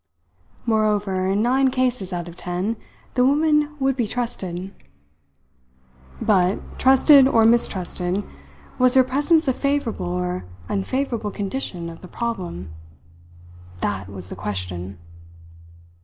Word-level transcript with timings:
Moreover, 0.65 1.27
in 1.27 1.43
nine 1.43 1.69
cases 1.69 2.11
out 2.11 2.27
of 2.27 2.35
ten 2.35 2.75
the 3.13 3.23
woman 3.23 3.75
would 3.79 3.95
be 3.95 4.07
trusted. 4.07 4.73
But, 6.19 6.55
trusted 6.79 7.27
or 7.27 7.45
mistrusted, 7.45 8.23
was 8.79 8.95
her 8.95 9.03
presence 9.03 9.47
a 9.47 9.53
favourable 9.53 10.07
or 10.07 10.45
unfavourable 10.67 11.29
condition 11.29 11.87
of 11.87 12.01
the 12.01 12.07
problem? 12.07 12.73
That 13.81 14.09
was 14.09 14.29
the 14.29 14.35
question! 14.35 14.97